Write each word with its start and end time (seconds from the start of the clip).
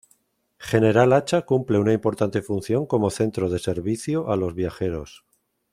General 0.69 1.13
Acha 1.13 1.43
cumple 1.45 1.77
una 1.77 1.93
importante 1.93 2.41
función 2.41 2.87
como 2.87 3.11
centro 3.11 3.49
de 3.51 3.59
servicio 3.59 4.31
a 4.31 4.35
los 4.35 4.55
viajeros. 4.55 5.25